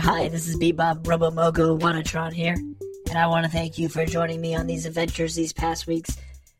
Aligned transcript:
Hi, 0.00 0.28
this 0.28 0.46
is 0.46 0.56
BeeBop 0.56 1.02
Robomogo 1.02 1.76
Wanatron 1.78 2.32
here, 2.32 2.54
and 2.54 3.18
I 3.18 3.26
want 3.26 3.44
to 3.44 3.50
thank 3.50 3.78
you 3.78 3.88
for 3.88 4.06
joining 4.06 4.40
me 4.40 4.54
on 4.54 4.68
these 4.68 4.86
adventures 4.86 5.34
these 5.34 5.52
past 5.52 5.88
weeks. 5.88 6.16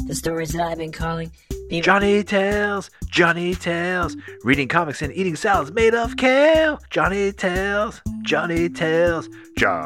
The 0.06 0.14
stories 0.14 0.50
that 0.52 0.66
I've 0.66 0.78
been 0.78 0.90
calling 0.90 1.30
BeeBop. 1.70 1.84
Johnny 1.84 2.24
Tales, 2.24 2.90
Johnny 3.06 3.54
Tales, 3.54 4.16
reading 4.42 4.66
comics 4.66 5.02
and 5.02 5.12
eating 5.14 5.36
salads 5.36 5.70
made 5.70 5.94
of 5.94 6.16
kale. 6.16 6.80
Johnny 6.90 7.30
Tales, 7.30 8.02
Johnny 8.22 8.68
Tales, 8.68 9.28
Johnny 9.56 9.78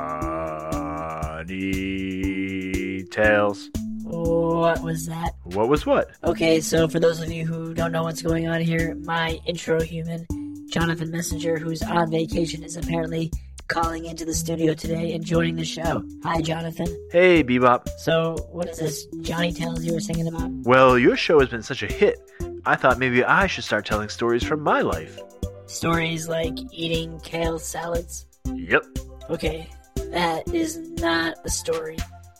Tales. 3.10 3.70
What 4.04 4.82
was 4.82 5.06
that? 5.06 5.34
What 5.44 5.68
was 5.68 5.84
what? 5.84 6.10
Okay, 6.24 6.60
so 6.60 6.88
for 6.88 7.00
those 7.00 7.20
of 7.20 7.30
you 7.30 7.44
who 7.46 7.74
don't 7.74 7.92
know 7.92 8.02
what's 8.04 8.22
going 8.22 8.48
on 8.48 8.62
here, 8.62 8.94
my 9.04 9.38
intro 9.46 9.80
human, 9.82 10.26
Jonathan 10.72 11.10
Messenger, 11.10 11.58
who's 11.58 11.82
on 11.82 12.10
vacation, 12.10 12.64
is 12.64 12.78
apparently 12.78 13.30
calling 13.68 14.06
into 14.06 14.24
the 14.24 14.32
studio 14.32 14.72
today 14.72 15.12
and 15.12 15.22
joining 15.22 15.54
the 15.54 15.66
show. 15.66 16.02
Hi, 16.22 16.40
Jonathan. 16.40 16.86
Hey, 17.10 17.44
BeeBop. 17.44 17.90
So, 17.98 18.36
what 18.50 18.70
is 18.70 18.78
this 18.78 19.06
Johnny 19.20 19.52
Tales 19.52 19.84
you 19.84 19.92
were 19.92 20.00
singing 20.00 20.28
about? 20.28 20.50
Well, 20.62 20.98
your 20.98 21.14
show 21.14 21.40
has 21.40 21.50
been 21.50 21.62
such 21.62 21.82
a 21.82 21.92
hit. 21.92 22.18
I 22.64 22.76
thought 22.76 22.98
maybe 22.98 23.22
I 23.22 23.46
should 23.48 23.64
start 23.64 23.84
telling 23.84 24.08
stories 24.08 24.42
from 24.42 24.62
my 24.62 24.80
life. 24.80 25.18
Stories 25.66 26.26
like 26.26 26.54
eating 26.72 27.20
kale 27.20 27.58
salads? 27.58 28.24
Yep. 28.46 28.86
Okay, 29.28 29.68
that 30.10 30.48
is 30.54 30.78
not 30.78 31.36
a 31.44 31.50
story. 31.50 31.98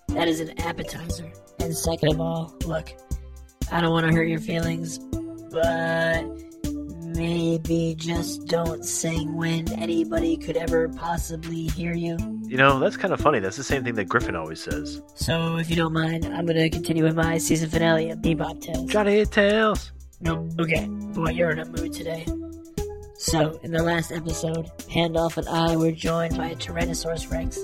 That 0.08 0.27
is 0.27 0.41
an 0.41 0.58
appetizer. 0.58 1.30
And 1.58 1.77
second 1.77 2.14
of 2.14 2.20
all, 2.20 2.56
look, 2.64 2.94
I 3.70 3.83
don't 3.83 3.91
want 3.91 4.06
to 4.06 4.12
hurt 4.14 4.28
your 4.28 4.41
feelings, 4.41 4.98
but 5.50 6.25
maybe 7.14 7.94
just 7.96 8.46
don't 8.46 8.84
sing 8.84 9.34
when 9.36 9.70
anybody 9.72 10.36
could 10.36 10.56
ever 10.56 10.88
possibly 10.88 11.69
hear 11.69 11.94
you. 11.94 12.16
You 12.42 12.56
know, 12.56 12.78
that's 12.78 12.96
kind 12.96 13.14
of 13.14 13.20
funny. 13.20 13.38
That's 13.38 13.56
the 13.56 13.64
same 13.64 13.84
thing 13.84 13.94
that 13.94 14.04
Griffin 14.04 14.36
always 14.36 14.62
says. 14.62 15.00
So, 15.14 15.56
if 15.56 15.70
you 15.70 15.77
don't 15.77 15.92
mind, 15.92 16.27
I'm 16.27 16.46
gonna 16.46 16.69
continue 16.69 17.04
with 17.04 17.16
my 17.16 17.38
season 17.38 17.70
finale 17.70 18.10
of 18.10 18.19
BeeBop 18.19 18.60
Tales. 18.60 18.91
Johnny 18.91 19.24
Tales. 19.27 19.92
No, 20.20 20.48
okay. 20.58 20.86
Boy, 20.86 21.30
you're 21.30 21.50
in 21.50 21.58
a 21.58 21.64
mood 21.64 21.92
today. 21.92 22.27
So, 23.22 23.56
in 23.62 23.71
the 23.71 23.84
last 23.84 24.10
episode, 24.10 24.69
Pandolph 24.88 25.37
and 25.37 25.49
I 25.49 25.77
were 25.77 25.93
joined 25.93 26.37
by 26.37 26.49
a 26.49 26.56
Tyrannosaurus 26.56 27.31
Rex, 27.31 27.59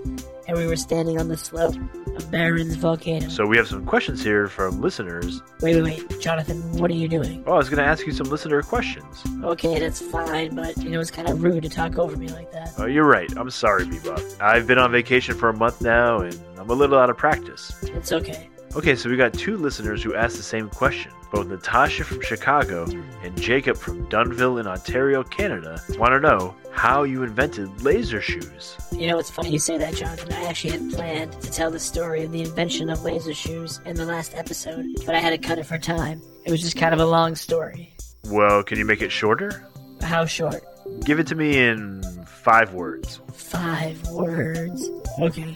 and 0.47 0.57
we 0.57 0.69
were 0.69 0.77
standing 0.77 1.19
on 1.19 1.27
the 1.27 1.37
slope 1.37 1.75
of 2.07 2.31
Barron's 2.31 2.77
volcano. 2.77 3.29
So 3.29 3.45
we 3.45 3.57
have 3.57 3.67
some 3.67 3.85
questions 3.85 4.23
here 4.23 4.47
from 4.47 4.81
listeners. 4.81 5.43
Wait, 5.61 5.75
wait, 5.75 5.83
wait. 5.83 6.21
Jonathan, 6.21 6.63
what 6.79 6.93
are 6.93 6.95
you 6.95 7.09
doing? 7.09 7.43
Oh, 7.45 7.55
I 7.55 7.57
was 7.57 7.69
going 7.69 7.83
to 7.83 7.85
ask 7.85 8.07
you 8.07 8.13
some 8.13 8.29
listener 8.29 8.63
questions. 8.63 9.25
Okay, 9.43 9.81
that's 9.81 10.01
fine, 10.01 10.55
but 10.55 10.77
you 10.77 10.91
know, 10.91 11.01
it's 11.01 11.11
kind 11.11 11.29
of 11.29 11.43
rude 11.43 11.65
to 11.65 11.69
talk 11.69 11.99
over 11.99 12.17
me 12.17 12.29
like 12.29 12.53
that. 12.53 12.75
Oh, 12.79 12.87
you're 12.87 13.05
right. 13.05 13.29
I'm 13.37 13.51
sorry, 13.51 13.85
BeeBop. 13.85 14.41
I've 14.41 14.69
been 14.69 14.79
on 14.79 14.93
vacation 14.93 15.35
for 15.37 15.49
a 15.49 15.57
month 15.57 15.81
now, 15.83 16.21
and 16.21 16.41
I'm 16.57 16.71
a 16.71 16.75
little 16.75 17.01
out 17.01 17.11
of 17.11 17.17
practice. 17.17 17.75
It's 17.83 18.13
okay. 18.13 18.49
Okay, 18.77 18.95
so 18.95 19.11
we 19.11 19.17
got 19.17 19.35
two 19.35 19.57
listeners 19.57 20.05
who 20.05 20.15
asked 20.15 20.37
the 20.37 20.43
same 20.45 20.69
question. 20.69 21.11
Both 21.31 21.49
Natasha 21.49 22.05
from 22.05 22.22
Chicago 22.22 22.84
and 23.22 23.41
Jacob 23.41 23.77
from 23.77 24.06
Dunnville 24.09 24.59
in 24.61 24.66
Ontario, 24.66 25.22
Canada, 25.22 25.81
want 25.99 26.12
to 26.12 26.21
know 26.21 26.55
how 26.72 27.03
you 27.03 27.22
invented 27.22 27.83
laser 27.83 28.21
shoes. 28.22 28.77
You 28.93 29.09
know, 29.09 29.19
it's 29.19 29.31
funny 29.31 29.50
you 29.50 29.59
say 29.59 29.77
that, 29.77 29.94
Jonathan. 29.94 30.33
I 30.33 30.44
actually 30.44 30.71
had 30.71 30.91
planned 30.93 31.33
to 31.43 31.50
tell 31.50 31.71
the 31.71 31.78
story 31.78 32.25
of 32.25 32.33
the 32.33 32.41
invention 32.41 32.88
of 32.88 33.03
laser 33.03 33.34
shoes 33.34 33.81
in 33.84 33.97
the 33.97 34.06
last 34.06 34.34
episode, 34.34 34.87
but 35.05 35.15
I 35.15 35.21
had 35.21 35.31
to 35.31 35.38
cut 35.38 35.59
it 35.59 35.65
for 35.65 35.77
time. 35.78 36.22
It 36.47 36.50
was 36.50 36.62
just 36.62 36.77
kind 36.77 36.94
of 36.94 37.00
a 37.00 37.06
long 37.06 37.34
story. 37.34 37.94
Well, 38.31 38.62
can 38.62 38.78
you 38.78 38.84
make 38.84 39.03
it 39.03 39.12
shorter? 39.12 39.67
How 40.00 40.25
short? 40.25 40.62
Give 41.05 41.19
it 41.19 41.27
to 41.27 41.34
me 41.34 41.59
in 41.59 42.03
five 42.25 42.72
words. 42.72 43.21
Five 43.34 44.06
words. 44.09 44.88
Okay. 45.21 45.55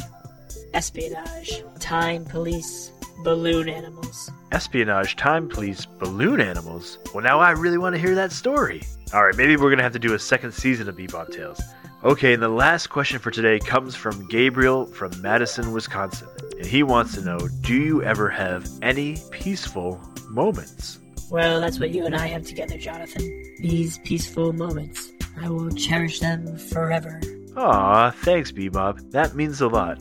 Espionage, 0.75 1.63
time 1.81 2.25
police, 2.25 2.93
balloon 3.23 3.69
animals. 3.69 4.31
Espionage, 4.51 5.17
time 5.17 5.49
please. 5.49 5.87
balloon 5.87 6.41
animals. 6.41 6.99
Well, 7.15 7.25
now 7.25 7.41
I 7.41 7.51
really 7.53 7.79
want 7.79 7.95
to 7.95 8.01
hear 8.01 8.15
that 8.15 8.33
story. 8.33 8.83
All 9.15 9.25
right, 9.25 9.37
maybe 9.37 9.57
we're 9.57 9.69
going 9.69 9.79
to 9.79 9.83
have 9.83 9.93
to 9.93 9.99
do 9.99 10.15
a 10.15 10.19
second 10.19 10.53
season 10.53 10.89
of 10.89 10.97
BeeBop 10.97 11.33
Tales. 11.35 11.61
Okay, 12.05 12.35
and 12.35 12.43
the 12.43 12.49
last 12.49 12.89
question 12.89 13.19
for 13.19 13.31
today 13.31 13.59
comes 13.61 13.95
from 13.95 14.27
Gabriel 14.29 14.87
from 14.87 15.13
Madison, 15.23 15.73
Wisconsin. 15.73 16.29
And 16.59 16.67
he 16.67 16.83
wants 16.83 17.15
to 17.15 17.21
know 17.21 17.39
Do 17.61 17.75
you 17.75 18.03
ever 18.03 18.29
have 18.29 18.69
any 18.83 19.19
peaceful 19.31 20.01
moments? 20.29 20.99
Well, 21.31 21.61
that's 21.61 21.79
what 21.79 21.91
you 21.91 22.05
and 22.05 22.15
I 22.17 22.27
have 22.27 22.45
together, 22.45 22.77
Jonathan. 22.77 23.23
These 23.61 23.99
peaceful 23.99 24.53
moments. 24.53 25.13
I 25.41 25.49
will 25.49 25.71
cherish 25.71 26.21
them 26.21 26.57
forever. 26.57 27.21
Aw, 27.57 28.11
thanks, 28.11 28.51
BeeBop. 28.53 29.13
That 29.13 29.35
means 29.35 29.61
a 29.61 29.69
lot. 29.69 29.99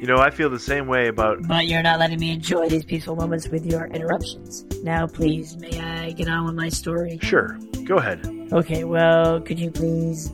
You 0.00 0.06
know, 0.06 0.18
I 0.18 0.30
feel 0.30 0.50
the 0.50 0.58
same 0.58 0.86
way 0.86 1.08
about. 1.08 1.46
But 1.46 1.66
you're 1.66 1.82
not 1.82 1.98
letting 1.98 2.20
me 2.20 2.30
enjoy 2.30 2.68
these 2.68 2.84
peaceful 2.84 3.16
moments 3.16 3.48
with 3.48 3.64
your 3.64 3.86
interruptions. 3.86 4.64
Now, 4.82 5.06
please, 5.06 5.56
may 5.56 5.80
I 5.80 6.12
get 6.12 6.28
on 6.28 6.44
with 6.44 6.54
my 6.54 6.68
story? 6.68 7.18
Sure, 7.22 7.58
go 7.84 7.96
ahead. 7.96 8.20
Okay, 8.52 8.84
well, 8.84 9.40
could 9.40 9.58
you 9.58 9.70
please 9.70 10.30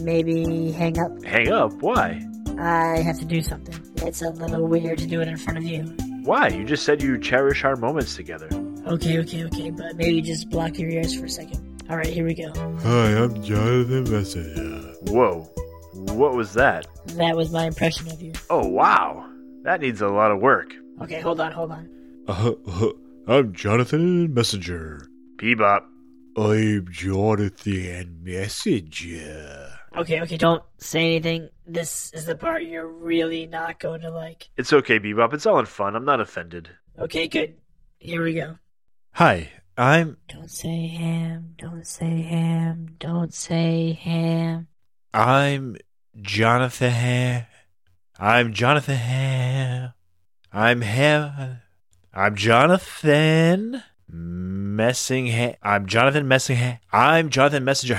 maybe 0.00 0.72
hang 0.72 0.98
up? 0.98 1.22
Hang 1.24 1.52
up? 1.52 1.72
Why? 1.74 2.20
I 2.58 3.00
have 3.00 3.18
to 3.20 3.24
do 3.24 3.40
something. 3.42 3.78
It's 4.06 4.22
a 4.22 4.30
little 4.30 4.66
weird 4.66 4.98
to 4.98 5.06
do 5.06 5.20
it 5.20 5.28
in 5.28 5.36
front 5.36 5.58
of 5.58 5.64
you. 5.64 5.84
Why? 6.24 6.48
You 6.48 6.64
just 6.64 6.84
said 6.84 7.02
you 7.02 7.18
cherish 7.18 7.64
our 7.64 7.76
moments 7.76 8.16
together. 8.16 8.48
Okay, 8.86 9.18
okay, 9.20 9.44
okay, 9.44 9.70
but 9.70 9.96
maybe 9.96 10.20
just 10.22 10.50
block 10.50 10.78
your 10.78 10.90
ears 10.90 11.14
for 11.14 11.26
a 11.26 11.30
second. 11.30 11.84
Alright, 11.88 12.08
here 12.08 12.24
we 12.24 12.34
go. 12.34 12.52
Hi, 12.82 13.22
I'm 13.22 13.42
Jonathan 13.42 14.10
Messenger. 14.10 14.94
Whoa, 15.12 15.48
what 15.92 16.34
was 16.34 16.54
that? 16.54 16.86
That 17.16 17.36
was 17.36 17.50
my 17.50 17.66
impression 17.66 18.10
of 18.10 18.20
you. 18.22 18.32
Oh, 18.50 18.66
wow. 18.66 19.28
That 19.62 19.80
needs 19.80 20.00
a 20.00 20.08
lot 20.08 20.30
of 20.30 20.40
work. 20.40 20.74
Okay, 21.02 21.20
hold 21.20 21.40
on, 21.40 21.52
hold 21.52 21.72
on. 21.72 21.88
Uh, 22.26 22.52
uh, 22.66 22.88
I'm 23.26 23.52
Jonathan 23.52 24.32
Messenger. 24.32 25.06
BeeBop. 25.36 25.82
I'm 26.36 26.86
Jonathan 26.90 28.20
Messenger. 28.22 29.68
Okay, 29.96 30.20
okay, 30.22 30.36
don't 30.38 30.62
say 30.78 31.16
anything. 31.16 31.50
This 31.66 32.10
is 32.14 32.24
the 32.24 32.34
part 32.34 32.62
you're 32.62 32.88
really 32.88 33.46
not 33.46 33.78
going 33.78 34.00
to 34.00 34.10
like. 34.10 34.48
It's 34.56 34.72
okay, 34.72 34.98
BeeBop. 34.98 35.34
It's 35.34 35.46
all 35.46 35.58
in 35.58 35.66
fun. 35.66 35.94
I'm 35.94 36.04
not 36.04 36.20
offended. 36.20 36.70
Okay, 36.98 37.28
good. 37.28 37.56
Here 37.98 38.22
we 38.22 38.34
go. 38.34 38.56
Hi, 39.12 39.50
I'm 39.76 40.16
Don't 40.28 40.50
say 40.50 40.86
ham, 40.88 41.54
don't 41.56 41.86
say 41.86 42.22
ham, 42.22 42.96
don't 42.98 43.32
say 43.32 43.98
ham. 44.00 44.68
I'm 45.14 45.76
Jonathan 46.20 46.90
Ham. 46.90 47.44
I'm 48.18 48.52
Jonathan 48.54 48.96
Ham. 48.96 49.92
I'm 50.52 50.80
Ham. 50.80 51.58
I'm 52.14 52.34
Jonathan 52.36 53.82
Messingham. 54.10 55.56
I'm 55.62 55.86
Jonathan 55.86 56.26
Messingham. 56.26 56.78
I'm 56.92 57.28
Jonathan 57.30 57.64
Messenger 57.64 57.96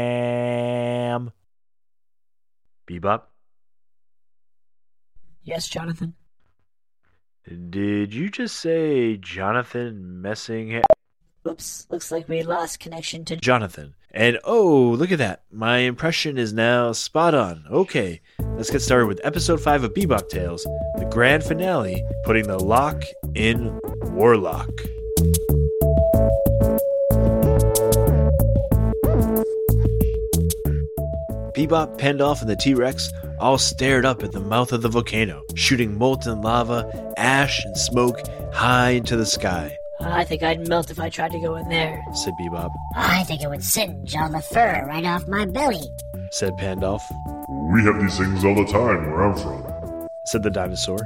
Ham. 0.00 1.30
BeeBop, 2.88 3.22
Yes, 5.42 5.68
Jonathan. 5.68 6.14
did 7.70 8.12
you 8.14 8.30
just 8.30 8.56
say 8.56 9.16
Jonathan 9.16 10.20
Messingham? 10.22 10.82
Oops, 11.48 11.86
looks 11.90 12.12
like 12.12 12.28
we 12.28 12.42
lost 12.42 12.80
connection 12.80 13.24
to. 13.24 13.36
Jonathan, 13.36 13.94
And 14.10 14.38
oh, 14.44 14.90
look 14.98 15.10
at 15.10 15.18
that. 15.18 15.42
My 15.50 15.78
impression 15.78 16.36
is 16.36 16.52
now 16.52 16.92
spot 16.92 17.34
on. 17.34 17.64
Okay, 17.70 18.20
let's 18.56 18.70
get 18.70 18.80
started 18.80 19.06
with 19.06 19.20
episode 19.24 19.60
5 19.60 19.84
of 19.84 19.94
BeeBop 19.94 20.28
Tales, 20.28 20.64
the 20.98 21.08
grand 21.10 21.42
finale, 21.42 22.04
putting 22.24 22.46
the 22.46 22.58
lock 22.58 23.02
in 23.34 23.78
Warlock. 24.02 24.68
BeeBop, 31.54 31.98
Pandolph, 31.98 32.40
and 32.40 32.50
the 32.50 32.56
T 32.56 32.74
Rex 32.74 33.10
all 33.38 33.58
stared 33.58 34.04
up 34.04 34.22
at 34.22 34.32
the 34.32 34.40
mouth 34.40 34.72
of 34.72 34.82
the 34.82 34.88
volcano, 34.88 35.42
shooting 35.54 35.96
molten 35.96 36.42
lava, 36.42 37.12
ash, 37.16 37.64
and 37.64 37.76
smoke 37.76 38.20
high 38.52 38.90
into 38.90 39.16
the 39.16 39.26
sky, 39.26 39.76
I 40.02 40.24
think 40.24 40.42
I'd 40.42 40.66
melt 40.68 40.90
if 40.90 40.98
I 40.98 41.10
tried 41.10 41.32
to 41.32 41.40
go 41.40 41.56
in 41.56 41.68
there. 41.68 42.02
said 42.14 42.34
BeeBop. 42.40 42.70
I 42.96 43.22
think 43.24 43.42
it 43.42 43.48
would 43.48 43.62
singe 43.62 44.14
all 44.16 44.30
the 44.30 44.40
fur 44.40 44.84
right 44.86 45.04
off 45.04 45.28
my 45.28 45.44
belly. 45.46 45.82
Said 46.30 46.56
Pandolph. 46.56 47.02
We 47.72 47.82
have 47.84 48.00
these 48.00 48.16
things 48.16 48.44
all 48.44 48.54
the 48.54 48.64
time 48.64 49.10
where 49.10 49.22
I'm 49.22 49.36
from. 49.36 50.08
Said 50.26 50.42
the 50.42 50.50
dinosaur. 50.50 50.98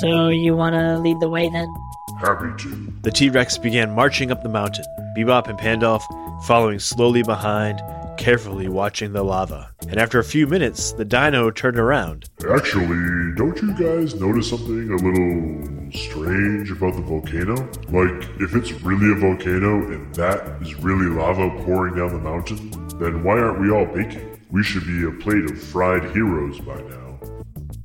So 0.00 0.28
you 0.28 0.56
want 0.56 0.74
to 0.74 0.98
lead 0.98 1.20
the 1.20 1.28
way 1.28 1.48
then? 1.48 1.72
Happy 2.20 2.52
to. 2.62 2.92
The 3.02 3.10
T 3.10 3.30
Rex 3.30 3.58
began 3.58 3.94
marching 3.94 4.30
up 4.30 4.42
the 4.42 4.48
mountain, 4.48 4.84
BeeBop 5.16 5.48
and 5.48 5.58
Pandolph 5.58 6.04
following 6.46 6.78
slowly 6.78 7.22
behind, 7.22 7.80
carefully 8.18 8.68
watching 8.68 9.12
the 9.12 9.22
lava. 9.22 9.70
And 9.88 9.98
after 9.98 10.18
a 10.18 10.24
few 10.24 10.46
minutes, 10.46 10.92
the 10.92 11.04
dino 11.04 11.50
turned 11.50 11.78
around. 11.78 12.28
Actually, 12.50 13.34
don't 13.36 13.60
you 13.62 13.72
guys 13.74 14.14
notice 14.20 14.50
something 14.50 14.90
a 14.90 14.96
little 14.96 15.81
strange 15.94 16.70
about 16.70 16.94
the 16.94 17.02
volcano? 17.02 17.54
Like, 17.88 18.28
if 18.40 18.54
it's 18.54 18.72
really 18.82 19.12
a 19.12 19.14
volcano 19.14 19.86
and 19.92 20.14
that 20.14 20.60
is 20.62 20.74
really 20.76 21.06
lava 21.06 21.50
pouring 21.64 21.96
down 21.96 22.12
the 22.12 22.18
mountain, 22.18 22.70
then 22.98 23.22
why 23.22 23.38
aren't 23.38 23.60
we 23.60 23.70
all 23.70 23.86
baking? 23.86 24.40
We 24.50 24.62
should 24.62 24.86
be 24.86 25.04
a 25.04 25.10
plate 25.10 25.50
of 25.50 25.60
fried 25.62 26.04
heroes 26.12 26.60
by 26.60 26.80
now. 26.82 27.20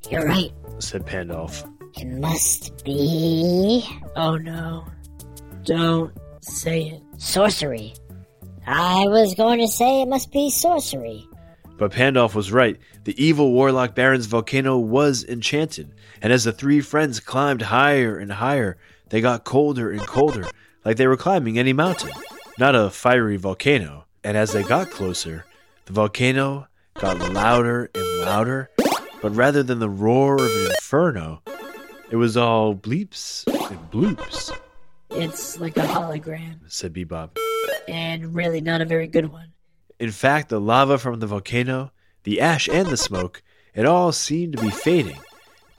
You're 0.09 0.25
right. 0.25 0.51
Said 0.79 1.05
Pandolph. 1.05 1.63
It 1.95 2.07
must 2.07 2.83
be 2.85 3.83
Oh 4.15 4.37
no. 4.37 4.85
Don't 5.63 6.13
say 6.41 6.89
it. 6.89 7.01
sorcery. 7.17 7.93
I 8.65 9.05
was 9.07 9.33
going 9.35 9.59
to 9.59 9.67
say 9.67 10.01
it 10.01 10.07
must 10.07 10.31
be 10.31 10.49
sorcery. 10.49 11.27
But 11.77 11.91
Pandolph 11.91 12.33
was 12.33 12.51
right. 12.51 12.77
The 13.03 13.23
evil 13.23 13.51
warlock 13.51 13.93
Baron's 13.93 14.25
volcano 14.25 14.77
was 14.77 15.23
enchanted, 15.23 15.93
and 16.21 16.33
as 16.33 16.43
the 16.43 16.51
three 16.51 16.81
friends 16.81 17.19
climbed 17.19 17.61
higher 17.61 18.17
and 18.17 18.31
higher, 18.31 18.77
they 19.09 19.21
got 19.21 19.43
colder 19.43 19.91
and 19.91 20.01
colder, 20.01 20.47
like 20.83 20.97
they 20.97 21.07
were 21.07 21.17
climbing 21.17 21.59
any 21.59 21.73
mountain, 21.73 22.11
not 22.57 22.75
a 22.75 22.89
fiery 22.89 23.37
volcano. 23.37 24.05
And 24.23 24.35
as 24.35 24.51
they 24.53 24.63
got 24.63 24.89
closer, 24.89 25.45
the 25.85 25.93
volcano 25.93 26.67
got 26.95 27.19
louder 27.31 27.89
and 27.93 28.19
louder, 28.21 28.69
but 29.21 29.35
rather 29.35 29.61
than 29.63 29.79
the 29.79 29.89
roar 29.89 30.35
of 30.35 30.51
an 30.51 30.65
inferno, 30.71 31.41
it 32.09 32.15
was 32.15 32.35
all 32.35 32.73
bleeps 32.75 33.45
and 33.69 33.91
bloops, 33.91 34.51
It's 35.11 35.59
like 35.59 35.77
a 35.77 35.81
hologram, 35.81 36.55
said 36.67 36.93
BeeBop. 36.93 37.37
and 37.87 38.33
really 38.33 38.61
not 38.61 38.81
a 38.81 38.85
very 38.85 39.07
good 39.07 39.31
one. 39.31 39.53
In 39.99 40.11
fact, 40.11 40.49
the 40.49 40.61
lava 40.61 40.99
from 40.99 41.19
the 41.19 41.27
volcano, 41.27 41.91
the 42.23 42.39
ash 42.39 42.69
and 42.69 42.87
the 42.87 42.97
smoke, 42.97 43.41
it 43.73 43.85
all 43.85 44.11
seemed 44.11 44.55
to 44.55 44.61
be 44.61 44.69
fading, 44.69 45.19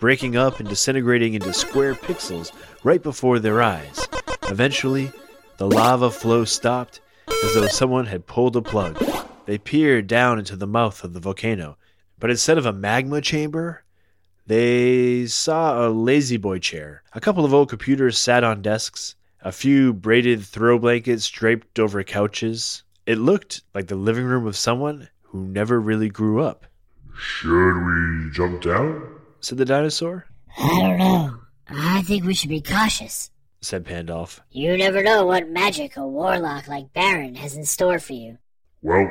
breaking 0.01 0.37
up 0.37 0.59
and 0.59 0.69
disintegrating 0.69 1.35
into 1.35 1.53
square 1.53 1.95
pixels 1.95 2.51
right 2.83 3.03
before 3.03 3.39
their 3.39 3.63
eyes. 3.63 4.09
Eventually, 4.49 5.13
the 5.59 5.69
lava 5.69 6.11
flow 6.11 6.45
stopped 6.45 7.01
as 7.45 7.55
though 7.55 7.69
someone 7.69 8.07
had 8.07 8.27
pulled 8.27 8.57
a 8.57 8.63
plug. 8.63 8.99
They 9.47 9.57
peered 9.57 10.09
down 10.09 10.41
into 10.41 10.57
the 10.57 10.67
mouth 10.67 11.05
of 11.05 11.13
the 11.13 11.21
volcano, 11.21 11.79
but 12.19 12.31
instead 12.31 12.59
of 12.59 12.67
a 12.67 12.73
magma 12.73 13.21
chamber, 13.21 13.85
they 14.47 15.27
saw 15.27 15.87
a 15.87 15.91
La-Z-Boy 15.91 16.59
chair. 16.59 17.05
A 17.13 17.21
couple 17.21 17.45
of 17.45 17.55
old 17.55 17.69
computers 17.69 18.19
sat 18.19 18.43
on 18.43 18.63
desks, 18.63 19.15
a 19.43 19.53
few 19.53 19.93
braided 19.93 20.43
throw 20.43 20.79
blankets 20.79 21.29
draped 21.29 21.79
over 21.79 22.03
couches. 22.03 22.83
It 23.09 23.17
looked 23.17 23.63
like 23.75 23.87
the 23.87 23.97
living 23.97 24.27
room 24.27 24.47
of 24.47 24.55
someone 24.55 25.09
who 25.23 25.47
never 25.47 25.81
really 25.81 26.11
grew 26.11 26.43
up, 26.43 26.67
Should 27.19 27.79
we 27.83 28.31
jump 28.33 28.61
down? 28.61 29.03
said 29.41 29.57
the 29.57 29.65
dinosaur. 29.65 30.27
I 30.59 30.69
don't 30.83 30.99
know. 30.99 31.39
I 31.71 32.03
think 32.03 32.25
we 32.25 32.35
should 32.35 32.51
be 32.51 32.61
cautious. 32.61 33.31
Said 33.63 33.87
Pandolf. 33.87 34.41
You 34.51 34.77
never 34.77 35.03
know 35.03 35.25
what 35.25 35.49
magic 35.49 35.97
a 35.97 36.07
warlock 36.07 36.69
like 36.69 36.93
Baron 36.93 37.35
has 37.37 37.57
in 37.57 37.65
store 37.65 37.99
for 37.99 38.13
you. 38.13 38.37
Well, 38.83 39.07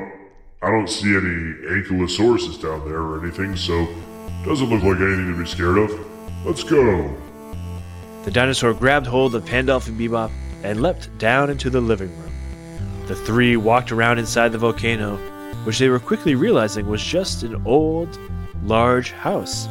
I 0.62 0.70
don't 0.70 0.88
see 0.88 1.16
any 1.16 1.54
ankylosauruses 1.66 2.62
down 2.62 2.88
there 2.88 3.00
or 3.00 3.20
anything, 3.20 3.56
so 3.56 3.88
doesn't 4.44 4.70
look 4.70 4.84
like 4.84 5.00
anything 5.00 5.32
to 5.32 5.38
be 5.40 5.44
scared 5.44 5.78
of. 5.78 5.90
Let's 6.46 6.62
go. 6.62 7.16
The 8.22 8.30
dinosaur 8.30 8.74
grabbed 8.74 9.08
hold 9.08 9.34
of 9.34 9.44
Pandolf 9.44 9.88
and 9.88 9.98
BeeBop 9.98 10.30
and 10.62 10.80
leapt 10.80 11.18
down 11.18 11.50
into 11.50 11.68
the 11.68 11.80
living 11.80 12.16
room. 12.20 12.27
The 13.08 13.16
three 13.16 13.56
walked 13.56 13.90
around 13.90 14.18
inside 14.18 14.52
the 14.52 14.58
volcano, 14.58 15.16
which 15.64 15.78
they 15.78 15.88
were 15.88 15.98
quickly 15.98 16.34
realizing 16.34 16.86
was 16.86 17.02
just 17.02 17.42
an 17.42 17.62
old, 17.64 18.18
large 18.64 19.12
house. 19.12 19.66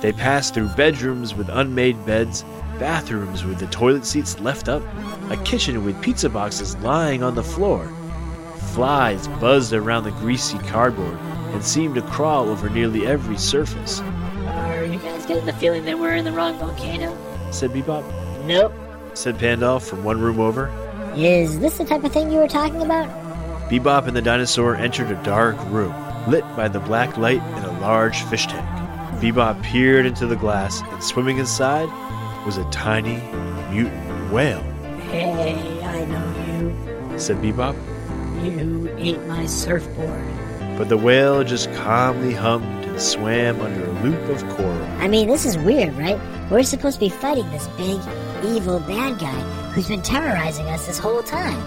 They 0.00 0.10
passed 0.10 0.54
through 0.54 0.70
bedrooms 0.70 1.32
with 1.32 1.48
unmade 1.50 2.04
beds, 2.04 2.44
bathrooms 2.80 3.44
with 3.44 3.60
the 3.60 3.68
toilet 3.68 4.04
seats 4.04 4.40
left 4.40 4.68
up, 4.68 4.82
a 5.30 5.36
kitchen 5.44 5.84
with 5.84 6.02
pizza 6.02 6.28
boxes 6.28 6.76
lying 6.78 7.22
on 7.22 7.36
the 7.36 7.44
floor. 7.44 7.86
Flies 8.72 9.28
buzzed 9.38 9.72
around 9.72 10.02
the 10.02 10.10
greasy 10.10 10.58
cardboard 10.58 11.16
and 11.52 11.64
seemed 11.64 11.94
to 11.94 12.02
crawl 12.02 12.48
over 12.48 12.68
nearly 12.68 13.06
every 13.06 13.38
surface, 13.38 14.00
Are 14.00 14.84
you 14.84 14.98
guys 14.98 15.26
getting 15.26 15.46
the 15.46 15.52
feeling 15.52 15.84
that 15.84 15.96
we're 15.96 16.16
in 16.16 16.24
the 16.24 16.32
wrong 16.32 16.58
volcano? 16.58 17.16
said 17.52 17.70
BeeBop. 17.70 18.46
Nope. 18.46 18.72
Said 19.14 19.38
Pandolph 19.38 19.86
from 19.86 20.02
one 20.02 20.20
room 20.20 20.40
over. 20.40 20.72
Is 21.16 21.58
this 21.60 21.78
the 21.78 21.84
type 21.84 22.04
of 22.04 22.12
thing 22.12 22.30
you 22.30 22.38
were 22.38 22.48
talking 22.48 22.82
about? 22.82 23.08
BeeBop 23.70 24.06
and 24.06 24.16
the 24.16 24.22
dinosaur 24.22 24.74
entered 24.76 25.10
a 25.10 25.22
dark 25.22 25.56
room, 25.66 25.94
lit 26.28 26.44
by 26.56 26.68
the 26.68 26.80
black 26.80 27.16
light 27.16 27.42
in 27.58 27.64
a 27.64 27.80
large 27.80 28.22
fish 28.24 28.46
tank. 28.46 28.66
BeeBop 29.20 29.62
peered 29.62 30.06
into 30.06 30.26
the 30.26 30.36
glass, 30.36 30.80
and 30.82 31.02
swimming 31.02 31.38
inside 31.38 31.88
was 32.46 32.56
a 32.56 32.64
tiny 32.70 33.16
mutant 33.70 34.32
whale, 34.32 34.62
Hey, 35.10 35.82
I 35.82 36.04
know 36.04 37.12
you, 37.12 37.18
said 37.18 37.36
BeeBop. 37.38 37.74
you. 38.44 38.50
You 38.88 38.94
ate 38.96 39.26
my 39.26 39.46
surfboard. 39.46 40.24
But 40.78 40.88
the 40.88 40.96
whale 40.96 41.42
just 41.44 41.72
calmly 41.74 42.32
hummed 42.32 42.84
and 42.84 43.00
swam 43.00 43.60
under 43.60 43.84
a 43.84 44.02
loop 44.02 44.20
of 44.30 44.48
coral. 44.56 44.82
I 44.98 45.08
mean, 45.08 45.26
this 45.28 45.44
is 45.44 45.58
weird, 45.58 45.94
right? 45.96 46.18
We're 46.50 46.62
supposed 46.62 46.94
to 46.96 47.00
be 47.00 47.08
fighting 47.10 47.48
this 47.50 47.66
big, 47.76 47.98
evil 48.44 48.80
bad 48.80 49.18
guy 49.18 49.40
who's 49.72 49.88
been 49.88 50.02
terrorizing 50.02 50.66
us 50.66 50.86
this 50.86 50.98
whole 50.98 51.22
time. 51.22 51.60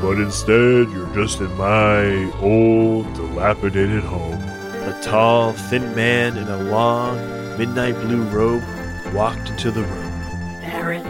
But 0.00 0.18
instead, 0.18 0.90
you're 0.90 1.14
just 1.14 1.40
in 1.40 1.52
my 1.56 2.32
old, 2.40 3.12
dilapidated 3.14 4.02
home. 4.02 4.40
A 4.42 4.98
tall, 5.02 5.52
thin 5.52 5.94
man 5.94 6.36
in 6.36 6.48
a 6.48 6.62
long, 6.64 7.16
midnight 7.58 7.94
blue 8.00 8.22
robe 8.24 8.62
walked 9.14 9.50
into 9.50 9.70
the 9.70 9.82
room, 9.82 10.10
Baron, 10.60 11.04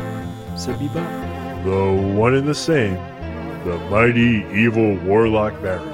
said 0.58 0.78
BeeBop. 0.78 1.64
The 1.64 2.14
one 2.18 2.34
and 2.34 2.46
the 2.46 2.54
same. 2.54 2.94
The 3.64 3.78
mighty, 3.90 4.44
evil 4.52 4.96
warlock 5.04 5.60
Baron. 5.62 5.88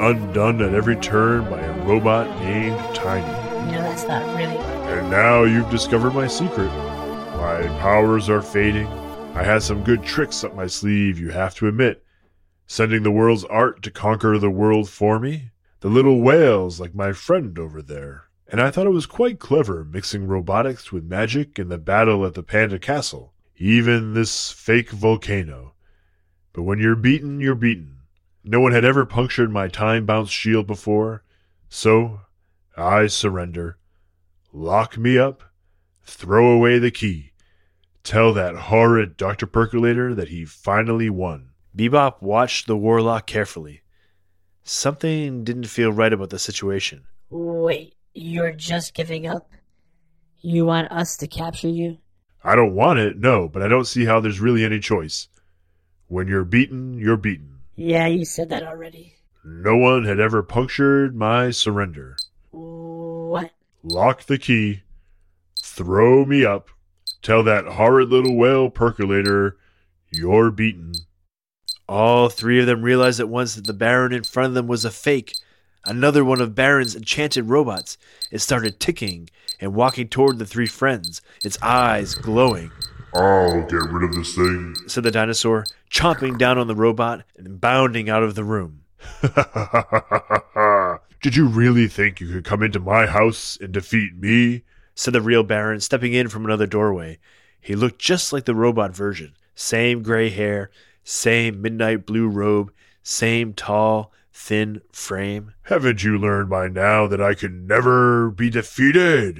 Undone 0.00 0.62
at 0.62 0.74
every 0.74 0.96
turn 0.96 1.48
by 1.50 1.60
a 1.60 1.84
robot 1.84 2.28
named 2.40 2.78
Tiny. 2.94 3.26
you 3.66 3.72
know 3.72 3.82
that's 3.82 4.04
not 4.04 4.24
really. 4.36 4.56
And 4.56 5.10
now 5.10 5.42
you've 5.44 5.70
discovered 5.70 6.14
my 6.14 6.26
secret. 6.26 6.70
My 7.62 7.78
powers 7.78 8.28
are 8.28 8.42
fading. 8.42 8.88
I 9.36 9.44
had 9.44 9.62
some 9.62 9.84
good 9.84 10.02
tricks 10.02 10.42
up 10.42 10.52
my 10.52 10.66
sleeve, 10.66 11.20
you 11.20 11.30
have 11.30 11.54
to 11.54 11.68
admit. 11.68 12.04
Sending 12.66 13.04
the 13.04 13.12
world's 13.12 13.44
art 13.44 13.84
to 13.84 13.90
conquer 13.92 14.36
the 14.36 14.50
world 14.50 14.88
for 14.88 15.20
me. 15.20 15.52
The 15.78 15.88
little 15.88 16.20
whales 16.20 16.80
like 16.80 16.92
my 16.92 17.12
friend 17.12 17.56
over 17.60 17.80
there. 17.80 18.24
And 18.48 18.60
I 18.60 18.72
thought 18.72 18.88
it 18.88 18.90
was 18.90 19.06
quite 19.06 19.38
clever 19.38 19.84
mixing 19.84 20.26
robotics 20.26 20.90
with 20.90 21.04
magic 21.04 21.56
in 21.56 21.68
the 21.68 21.78
battle 21.78 22.26
at 22.26 22.34
the 22.34 22.42
Panda 22.42 22.80
Castle. 22.80 23.32
Even 23.56 24.12
this 24.12 24.50
fake 24.50 24.90
volcano. 24.90 25.74
But 26.52 26.64
when 26.64 26.80
you're 26.80 26.96
beaten, 26.96 27.38
you're 27.38 27.54
beaten. 27.54 27.98
No 28.42 28.58
one 28.58 28.72
had 28.72 28.84
ever 28.84 29.06
punctured 29.06 29.52
my 29.52 29.68
time 29.68 30.04
bounce 30.04 30.30
shield 30.30 30.66
before. 30.66 31.22
So, 31.68 32.22
I 32.76 33.06
surrender. 33.06 33.78
Lock 34.52 34.98
me 34.98 35.16
up. 35.16 35.44
Throw 36.02 36.50
away 36.50 36.80
the 36.80 36.90
key. 36.90 37.31
Tell 38.04 38.32
that 38.32 38.56
horrid 38.56 39.16
Dr. 39.16 39.46
Percolator 39.46 40.14
that 40.14 40.28
he 40.28 40.44
finally 40.44 41.08
won. 41.08 41.50
BeeBop 41.76 42.20
watched 42.20 42.66
the 42.66 42.76
warlock 42.76 43.26
carefully. 43.26 43.82
Something 44.64 45.44
didn't 45.44 45.66
feel 45.66 45.92
right 45.92 46.12
about 46.12 46.30
the 46.30 46.38
situation. 46.38 47.04
Wait, 47.30 47.94
you're 48.14 48.52
just 48.52 48.94
giving 48.94 49.26
up? 49.26 49.50
You 50.40 50.66
want 50.66 50.90
us 50.90 51.16
to 51.18 51.26
capture 51.26 51.68
you? 51.68 51.98
I 52.44 52.56
don't 52.56 52.74
want 52.74 52.98
it, 52.98 53.18
no, 53.18 53.48
but 53.48 53.62
I 53.62 53.68
don't 53.68 53.86
see 53.86 54.04
how 54.04 54.18
there's 54.18 54.40
really 54.40 54.64
any 54.64 54.80
choice. 54.80 55.28
When 56.08 56.26
you're 56.26 56.44
beaten, 56.44 56.98
you're 56.98 57.16
beaten. 57.16 57.60
Yeah, 57.76 58.06
you 58.06 58.24
said 58.24 58.48
that 58.48 58.64
already. 58.64 59.14
No 59.44 59.76
one 59.76 60.04
had 60.04 60.20
ever 60.20 60.42
punctured 60.42 61.16
my 61.16 61.50
surrender. 61.50 62.16
What? 62.50 63.52
Lock 63.82 64.24
the 64.24 64.38
key, 64.38 64.82
throw 65.62 66.24
me 66.24 66.44
up, 66.44 66.68
tell 67.22 67.42
that 67.44 67.64
horrid 67.64 68.10
little 68.10 68.36
whale 68.36 68.68
percolator 68.70 69.56
you're 70.10 70.50
beaten. 70.50 70.92
All 71.88 72.28
three 72.28 72.60
of 72.60 72.66
them 72.66 72.82
realized 72.82 73.20
at 73.20 73.28
once 73.28 73.54
that 73.54 73.66
the 73.66 73.72
Baron 73.72 74.12
in 74.12 74.24
front 74.24 74.48
of 74.48 74.54
them 74.54 74.66
was 74.66 74.84
a 74.84 74.90
fake, 74.90 75.34
another 75.86 76.24
one 76.24 76.40
of 76.40 76.54
Baron's 76.54 76.94
enchanted 76.94 77.48
robots. 77.48 77.98
It 78.30 78.38
started 78.40 78.80
ticking 78.80 79.30
and 79.60 79.74
walking 79.74 80.08
toward 80.08 80.38
the 80.38 80.46
three 80.46 80.66
friends, 80.66 81.22
its 81.44 81.58
eyes 81.62 82.14
glowing. 82.14 82.70
I'll 83.14 83.62
get 83.66 83.82
rid 83.82 84.04
of 84.04 84.14
this 84.14 84.34
thing. 84.34 84.74
said 84.86 85.04
the 85.04 85.10
dinosaur, 85.10 85.64
chomping 85.90 86.38
down 86.38 86.56
on 86.56 86.66
the 86.66 86.74
robot 86.74 87.24
and 87.36 87.60
bounding 87.60 88.08
out 88.08 88.22
of 88.22 88.34
the 88.34 88.44
room. 88.44 88.84
Did 91.22 91.36
you 91.36 91.46
really 91.46 91.88
think 91.88 92.20
you 92.20 92.28
could 92.28 92.44
come 92.44 92.62
into 92.62 92.80
my 92.80 93.06
house 93.06 93.58
and 93.60 93.72
defeat 93.72 94.16
me? 94.16 94.62
Said 95.02 95.14
the 95.14 95.20
real 95.20 95.42
Baron, 95.42 95.80
stepping 95.80 96.12
in 96.12 96.28
from 96.28 96.44
another 96.44 96.68
doorway. 96.68 97.18
He 97.60 97.74
looked 97.74 97.98
just 98.00 98.32
like 98.32 98.44
the 98.44 98.54
robot 98.54 98.94
version. 98.94 99.34
Same 99.56 100.00
gray 100.00 100.28
hair, 100.30 100.70
same 101.02 101.60
midnight 101.60 102.06
blue 102.06 102.28
robe, 102.28 102.70
same 103.02 103.52
tall, 103.52 104.12
thin 104.32 104.80
frame. 104.92 105.54
Haven't 105.62 106.04
you 106.04 106.16
learned 106.16 106.50
by 106.50 106.68
now 106.68 107.08
that 107.08 107.20
I 107.20 107.34
can 107.34 107.66
never 107.66 108.30
be 108.30 108.48
defeated? 108.48 109.38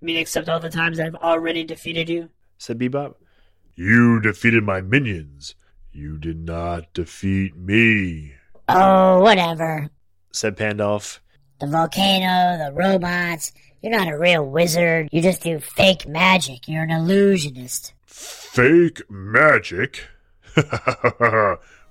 You 0.00 0.06
mean 0.06 0.16
except 0.16 0.48
all 0.48 0.58
the 0.58 0.70
times 0.70 0.98
I've 0.98 1.16
already 1.16 1.64
defeated 1.64 2.08
you? 2.08 2.30
said 2.56 2.78
BeeBop. 2.78 3.16
You 3.74 4.20
defeated 4.22 4.64
my 4.64 4.80
minions. 4.80 5.54
You 5.92 6.16
did 6.16 6.38
not 6.38 6.94
defeat 6.94 7.54
me. 7.54 8.32
Oh, 8.70 9.20
whatever. 9.20 9.90
said 10.32 10.56
Pandolf. 10.56 11.18
The 11.60 11.66
volcano, 11.66 12.56
the 12.56 12.72
robots. 12.72 13.52
You're 13.80 13.96
not 13.96 14.08
a 14.08 14.18
real 14.18 14.44
wizard. 14.44 15.08
You 15.12 15.22
just 15.22 15.42
do 15.42 15.60
fake 15.60 16.08
magic. 16.08 16.66
You're 16.66 16.82
an 16.82 16.90
illusionist. 16.90 17.92
Fake 18.06 19.08
magic? 19.08 20.04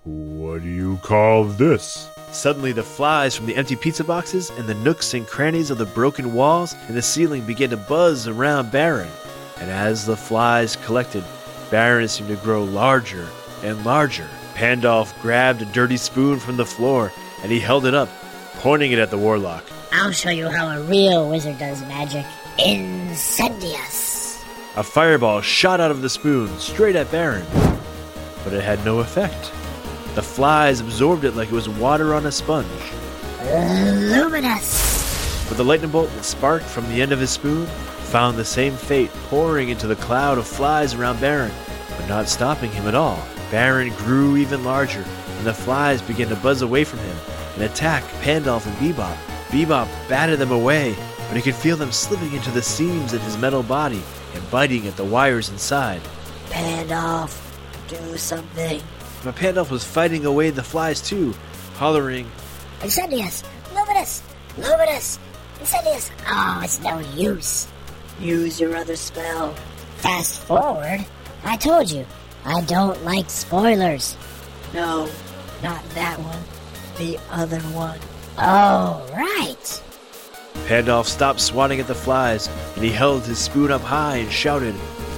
what 0.03 0.63
do 0.63 0.67
you 0.67 0.97
call 0.97 1.45
this? 1.45 2.09
Suddenly, 2.31 2.73
the 2.73 2.83
flies 2.83 3.37
from 3.37 3.45
the 3.45 3.55
empty 3.55 3.77
pizza 3.77 4.03
boxes 4.03 4.49
and 4.57 4.67
the 4.67 4.73
nooks 4.73 5.13
and 5.13 5.25
crannies 5.25 5.71
of 5.71 5.77
the 5.77 5.85
broken 5.85 6.33
walls 6.33 6.75
and 6.89 6.97
the 6.97 7.01
ceiling 7.01 7.45
began 7.45 7.69
to 7.69 7.77
buzz 7.77 8.27
around 8.27 8.69
Baron. 8.69 9.09
And 9.61 9.71
as 9.71 10.05
the 10.05 10.17
flies 10.17 10.75
collected, 10.75 11.23
Baron 11.71 12.09
seemed 12.09 12.29
to 12.29 12.35
grow 12.35 12.65
larger 12.65 13.29
and 13.63 13.85
larger. 13.85 14.27
Pandolf 14.55 15.17
grabbed 15.21 15.61
a 15.61 15.65
dirty 15.65 15.95
spoon 15.95 16.37
from 16.37 16.57
the 16.57 16.65
floor 16.65 17.13
and 17.43 17.49
he 17.49 17.61
held 17.61 17.85
it 17.85 17.93
up, 17.93 18.09
pointing 18.55 18.91
it 18.91 18.99
at 18.99 19.09
the 19.09 19.17
warlock. 19.17 19.63
I'll 19.91 20.11
show 20.11 20.29
you 20.29 20.49
how 20.49 20.67
a 20.67 20.81
real 20.81 21.29
wizard 21.29 21.57
does 21.57 21.81
magic. 21.83 22.25
Incendious. 22.59 24.43
A 24.75 24.83
fireball 24.83 25.41
shot 25.41 25.79
out 25.79 25.91
of 25.91 26.01
the 26.01 26.09
spoon 26.09 26.47
straight 26.59 26.95
at 26.95 27.11
Baron, 27.11 27.45
but 28.43 28.53
it 28.53 28.63
had 28.63 28.83
no 28.85 28.99
effect. 28.99 29.51
The 30.15 30.21
flies 30.21 30.79
absorbed 30.79 31.23
it 31.23 31.35
like 31.35 31.49
it 31.49 31.53
was 31.53 31.69
water 31.69 32.13
on 32.13 32.25
a 32.25 32.31
sponge. 32.31 32.67
Luminous. 33.43 35.45
But 35.47 35.57
the 35.57 35.63
lightning 35.63 35.91
bolt 35.91 36.11
that 36.11 36.25
sparked 36.25 36.65
from 36.65 36.87
the 36.89 37.01
end 37.01 37.11
of 37.11 37.19
his 37.19 37.31
spoon 37.31 37.65
found 37.65 38.37
the 38.37 38.45
same 38.45 38.73
fate 38.73 39.11
pouring 39.29 39.69
into 39.69 39.87
the 39.87 39.95
cloud 39.95 40.37
of 40.37 40.47
flies 40.47 40.93
around 40.93 41.21
Baron, 41.21 41.51
but 41.89 42.07
not 42.07 42.27
stopping 42.27 42.71
him 42.71 42.87
at 42.87 42.95
all. 42.95 43.23
Baron 43.49 43.93
grew 43.93 44.37
even 44.37 44.63
larger, 44.63 45.03
and 45.37 45.45
the 45.45 45.53
flies 45.53 46.01
began 46.01 46.27
to 46.29 46.35
buzz 46.35 46.61
away 46.61 46.83
from 46.83 46.99
him 46.99 47.17
and 47.55 47.63
attack 47.63 48.03
Pandolf 48.21 48.65
and 48.65 48.75
BeeBop. 48.77 49.17
BeeBop 49.47 49.87
batted 50.09 50.39
them 50.39 50.51
away, 50.51 50.95
but 51.27 51.35
he 51.35 51.41
could 51.41 51.55
feel 51.55 51.77
them 51.77 51.91
slipping 51.91 52.33
into 52.33 52.51
the 52.51 52.61
seams 52.61 53.13
in 53.13 53.21
his 53.21 53.37
metal 53.37 53.63
body 53.63 54.01
and 54.33 54.51
biting 54.51 54.87
at 54.87 54.95
the 54.97 55.05
wires 55.05 55.49
inside. 55.49 56.01
Pandolf, 56.49 57.39
do 57.87 58.17
something. 58.17 58.81
But 59.23 59.35
Pandolf 59.35 59.71
was 59.71 59.83
fighting 59.83 60.25
away 60.25 60.49
the 60.49 60.63
flies 60.63 61.01
too, 61.01 61.33
hollering, 61.75 62.29
Incendious. 62.83 63.43
Luminous. 63.73 64.21
Luminous. 64.57 65.19
Incendious. 65.59 66.11
Oh, 66.27 66.61
it's 66.63 66.79
no 66.81 66.99
use. 67.15 67.67
Use 68.19 68.59
your 68.59 68.75
other 68.75 68.95
spell. 68.95 69.53
Fast 69.97 70.41
forward. 70.41 71.05
I 71.43 71.57
told 71.57 71.89
you. 71.89 72.05
I 72.45 72.61
don't 72.61 73.03
like 73.03 73.29
spoilers. 73.29 74.15
No, 74.73 75.09
not 75.63 75.83
that 75.95 76.19
one. 76.19 76.43
The 76.97 77.19
other 77.31 77.59
one. 77.59 77.99
Oh, 78.39 79.05
right. 79.15 79.81
Pandolf 80.67 81.07
stopped 81.07 81.39
swatting 81.39 81.79
at 81.79 81.87
the 81.87 81.95
flies, 81.95 82.49
and 82.75 82.83
he 82.83 82.91
held 82.91 83.23
his 83.23 83.39
spoon 83.39 83.71
up 83.71 83.81
high 83.81 84.17
and 84.17 84.31
shouted, 84.31 84.75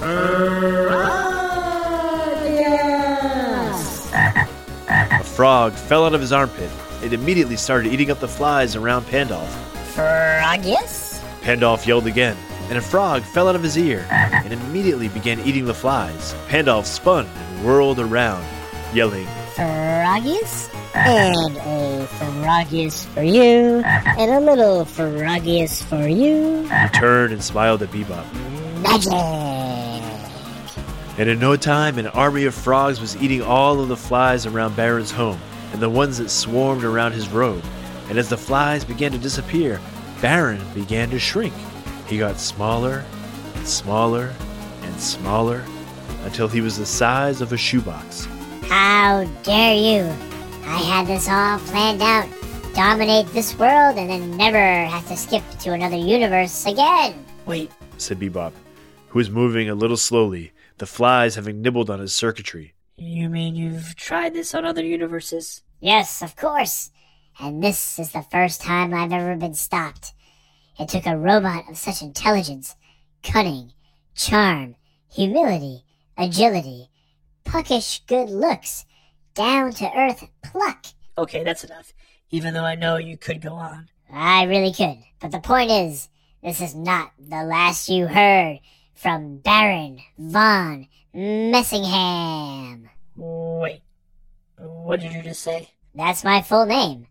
A 4.92 5.22
frog 5.24 5.72
fell 5.72 6.06
out 6.06 6.14
of 6.14 6.20
his 6.20 6.32
armpit. 6.32 6.70
It 7.02 7.12
immediately 7.12 7.56
started 7.56 7.92
eating 7.92 8.10
up 8.10 8.20
the 8.20 8.28
flies 8.28 8.76
around 8.76 9.04
Pandolf. 9.06 9.48
Froggius? 9.94 11.20
Pandolf 11.42 11.86
yelled 11.86 12.06
again, 12.06 12.36
and 12.68 12.78
a 12.78 12.82
frog 12.82 13.22
fell 13.22 13.48
out 13.48 13.56
of 13.56 13.62
his 13.62 13.76
ear 13.76 14.06
and 14.10 14.52
immediately 14.52 15.08
began 15.08 15.40
eating 15.40 15.64
the 15.64 15.74
flies. 15.74 16.34
Pandolf 16.48 16.84
spun 16.86 17.26
and 17.26 17.64
whirled 17.64 17.98
around, 17.98 18.44
yelling, 18.94 19.26
Froggius? 19.54 20.68
Uh-huh. 20.94 20.98
And 20.98 21.56
a 21.56 22.06
Froggius 22.06 23.06
for 23.06 23.22
you. 23.22 23.82
Uh-huh. 23.84 24.14
And 24.18 24.30
a 24.30 24.40
little 24.40 24.84
Froggius 24.84 25.82
for 25.84 26.08
you. 26.08 26.66
Uh-huh. 26.66 26.88
He 26.88 26.98
turned 26.98 27.32
and 27.32 27.42
smiled 27.42 27.82
at 27.82 27.90
BeeBop. 27.90 28.24
Magic. 28.82 29.12
And 31.18 31.28
in 31.28 31.38
no 31.38 31.54
time, 31.56 31.98
an 31.98 32.06
army 32.06 32.44
of 32.44 32.54
frogs 32.54 33.00
was 33.00 33.16
eating 33.22 33.42
all 33.42 33.80
of 33.80 33.88
the 33.88 33.96
flies 33.96 34.46
around 34.46 34.74
Baron's 34.74 35.10
home 35.10 35.38
and 35.72 35.82
the 35.82 35.90
ones 35.90 36.18
that 36.18 36.30
swarmed 36.30 36.82
around 36.82 37.12
his 37.12 37.28
robe. 37.28 37.62
And 38.08 38.18
as 38.18 38.28
the 38.28 38.36
flies 38.36 38.84
began 38.84 39.12
to 39.12 39.18
disappear, 39.18 39.80
Baron 40.22 40.60
began 40.74 41.10
to 41.10 41.18
shrink. 41.18 41.54
He 42.06 42.18
got 42.18 42.40
smaller 42.40 43.04
and 43.54 43.68
smaller 43.68 44.32
and 44.82 45.00
smaller 45.00 45.64
until 46.24 46.48
he 46.48 46.60
was 46.60 46.76
the 46.76 46.86
size 46.86 47.40
of 47.40 47.52
a 47.52 47.56
shoebox. 47.56 48.26
How 48.70 49.24
dare 49.42 49.74
you? 49.74 50.08
I 50.64 50.78
had 50.78 51.08
this 51.08 51.28
all 51.28 51.58
planned 51.58 52.00
out. 52.02 52.28
Dominate 52.72 53.26
this 53.32 53.58
world 53.58 53.98
and 53.98 54.08
then 54.08 54.36
never 54.36 54.84
have 54.84 55.08
to 55.08 55.16
skip 55.16 55.42
to 55.58 55.72
another 55.72 55.96
universe 55.96 56.64
again. 56.66 57.26
Wait, 57.46 57.72
said 57.98 58.20
BeeBop, 58.20 58.52
who 59.08 59.18
was 59.18 59.28
moving 59.28 59.68
a 59.68 59.74
little 59.74 59.96
slowly, 59.96 60.52
the 60.78 60.86
flies 60.86 61.34
having 61.34 61.60
nibbled 61.60 61.90
on 61.90 61.98
his 61.98 62.14
circuitry. 62.14 62.74
you 62.96 63.28
mean 63.28 63.56
you've 63.56 63.96
tried 63.96 64.34
this 64.34 64.54
on 64.54 64.64
other 64.64 64.84
universes? 64.84 65.62
Yes, 65.80 66.22
of 66.22 66.36
course. 66.36 66.92
And 67.40 67.64
this 67.64 67.98
is 67.98 68.12
the 68.12 68.22
first 68.30 68.62
time 68.62 68.94
I've 68.94 69.12
ever 69.12 69.34
been 69.34 69.54
stopped. 69.54 70.12
It 70.78 70.88
took 70.88 71.06
a 71.06 71.18
robot 71.18 71.64
of 71.68 71.76
such 71.76 72.02
intelligence, 72.02 72.76
cunning, 73.24 73.72
charm, 74.14 74.76
humility, 75.12 75.84
agility, 76.16 76.88
puckish 77.44 78.00
good 78.06 78.30
looks, 78.30 78.84
down 79.34 79.72
to 79.72 79.90
earth 79.96 80.28
pluck. 80.42 80.86
Okay, 81.16 81.44
that's 81.44 81.64
enough. 81.64 81.92
Even 82.30 82.54
though 82.54 82.64
I 82.64 82.74
know 82.74 82.96
you 82.96 83.16
could 83.16 83.40
go 83.40 83.54
on. 83.54 83.88
I 84.12 84.44
really 84.44 84.72
could. 84.72 84.98
But 85.20 85.32
the 85.32 85.40
point 85.40 85.70
is, 85.70 86.08
this 86.42 86.60
is 86.60 86.74
not 86.74 87.12
the 87.18 87.42
last 87.42 87.88
you 87.88 88.06
heard 88.06 88.60
from 88.94 89.38
Baron 89.38 90.00
von 90.18 90.88
Messingham. 91.14 92.88
Wait, 93.16 93.82
what 94.56 95.00
did 95.00 95.12
you 95.12 95.22
just 95.22 95.42
say? 95.42 95.68
That's 95.94 96.24
my 96.24 96.42
full 96.42 96.66
name, 96.66 97.06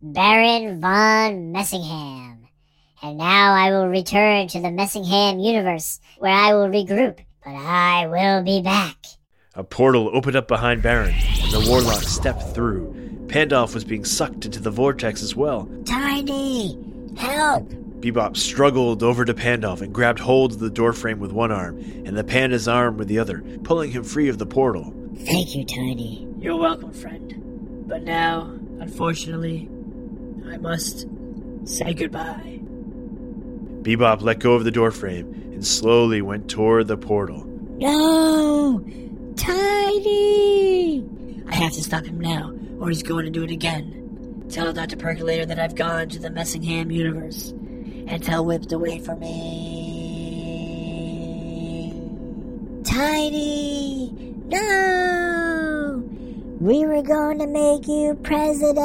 Baron 0.00 0.80
von 0.80 1.52
Messingham. 1.52 2.38
And 3.02 3.18
now 3.18 3.52
I 3.54 3.70
will 3.70 3.88
return 3.88 4.48
to 4.48 4.60
the 4.60 4.68
Messingham 4.68 5.44
universe, 5.44 6.00
where 6.18 6.32
I 6.32 6.54
will 6.54 6.68
regroup. 6.68 7.18
But 7.44 7.54
I 7.54 8.06
will 8.06 8.44
be 8.44 8.62
back. 8.62 8.96
A 9.54 9.62
portal 9.62 10.10
opened 10.14 10.34
up 10.34 10.48
behind 10.48 10.80
Baron, 10.80 11.14
and 11.14 11.52
the 11.52 11.66
warlock 11.68 12.02
stepped 12.04 12.54
through. 12.54 13.26
Pandolf 13.28 13.74
was 13.74 13.84
being 13.84 14.02
sucked 14.02 14.46
into 14.46 14.58
the 14.60 14.70
vortex 14.70 15.22
as 15.22 15.36
well. 15.36 15.68
Tiny, 15.84 16.78
help! 17.18 17.68
BeeBop 18.00 18.34
struggled 18.34 19.02
over 19.02 19.26
to 19.26 19.34
Pandolf 19.34 19.82
and 19.82 19.92
grabbed 19.92 20.20
hold 20.20 20.52
of 20.52 20.58
the 20.58 20.70
doorframe 20.70 21.18
with 21.18 21.32
one 21.32 21.52
arm 21.52 21.78
and 22.06 22.16
the 22.16 22.24
panda's 22.24 22.66
arm 22.66 22.96
with 22.96 23.08
the 23.08 23.18
other, 23.18 23.44
pulling 23.62 23.90
him 23.90 24.04
free 24.04 24.30
of 24.30 24.38
the 24.38 24.46
portal. 24.46 24.94
Thank 25.18 25.54
you, 25.54 25.66
Tiny. 25.66 26.26
You're 26.38 26.56
welcome, 26.56 26.92
friend. 26.92 27.84
But 27.86 28.04
now, 28.04 28.44
unfortunately, 28.80 29.68
I 30.50 30.56
must 30.56 31.06
say 31.64 31.92
goodbye. 31.92 32.60
BeeBop 33.82 34.22
let 34.22 34.38
go 34.38 34.54
of 34.54 34.64
the 34.64 34.70
doorframe 34.70 35.30
and 35.52 35.66
slowly 35.66 36.22
went 36.22 36.48
toward 36.48 36.88
the 36.88 36.96
portal. 36.96 37.44
No! 37.76 38.82
Tiny! 39.36 41.04
I 41.48 41.54
have 41.54 41.72
to 41.72 41.82
stop 41.82 42.04
him 42.04 42.20
now, 42.20 42.52
or 42.80 42.88
he's 42.88 43.02
going 43.02 43.24
to 43.24 43.30
do 43.30 43.44
it 43.44 43.50
again. 43.50 44.46
Tell 44.48 44.72
Dr. 44.72 44.96
Percolator 44.96 45.46
that 45.46 45.58
I've 45.58 45.74
gone 45.74 46.08
to 46.10 46.18
the 46.18 46.28
Messingham 46.28 46.92
universe. 46.92 47.50
And 47.50 48.22
tell 48.22 48.44
Whip 48.44 48.62
to 48.66 48.78
wait 48.78 49.04
for 49.04 49.16
me. 49.16 49.32
Tiny! 52.84 54.12
No! 54.46 56.02
We 56.60 56.84
were 56.84 57.02
going 57.02 57.38
to 57.38 57.46
make 57.46 57.88
you 57.88 58.14
president! 58.22 58.82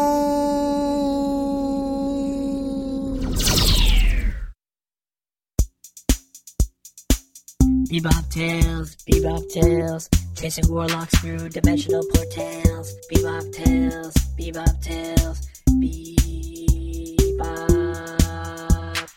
BeeBop 7.89 8.30
Tales, 8.32 8.96
BeeBop 9.10 9.50
Tales, 9.50 10.10
chasing 10.38 10.72
warlocks 10.72 11.17
through 11.20 11.50
dimensional 11.50 12.06
portals. 12.13 12.94
BeeBop 13.12 13.51
Tales, 13.51 14.13
BeeBop 14.38 14.82
Tales, 14.84 15.48
BeeBop 15.79 16.12